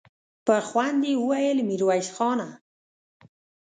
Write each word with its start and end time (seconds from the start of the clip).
په 0.45 0.55
خوند 0.67 1.01
يې 1.07 1.13
وويل: 1.21 1.57
ميرويس 1.69 2.07
خانه! 2.15 2.49